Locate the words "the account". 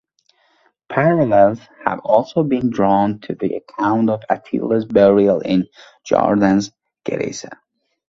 3.35-4.09